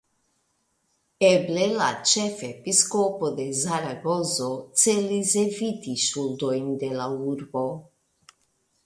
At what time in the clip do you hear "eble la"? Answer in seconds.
1.27-1.89